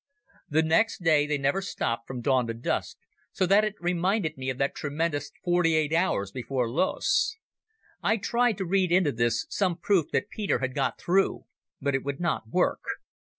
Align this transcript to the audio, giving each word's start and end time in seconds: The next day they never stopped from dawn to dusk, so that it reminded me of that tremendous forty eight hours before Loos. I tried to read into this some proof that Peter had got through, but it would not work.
The 0.49 0.63
next 0.63 1.03
day 1.03 1.27
they 1.27 1.37
never 1.37 1.61
stopped 1.61 2.07
from 2.07 2.21
dawn 2.21 2.47
to 2.47 2.55
dusk, 2.55 2.97
so 3.31 3.45
that 3.45 3.63
it 3.63 3.75
reminded 3.79 4.35
me 4.35 4.49
of 4.49 4.57
that 4.57 4.73
tremendous 4.73 5.31
forty 5.43 5.75
eight 5.75 5.93
hours 5.93 6.31
before 6.31 6.71
Loos. 6.71 7.37
I 8.01 8.17
tried 8.17 8.57
to 8.57 8.65
read 8.65 8.91
into 8.91 9.11
this 9.11 9.45
some 9.51 9.77
proof 9.77 10.09
that 10.11 10.31
Peter 10.31 10.57
had 10.57 10.73
got 10.73 10.99
through, 10.99 11.45
but 11.79 11.93
it 11.93 12.03
would 12.03 12.19
not 12.19 12.49
work. 12.49 12.81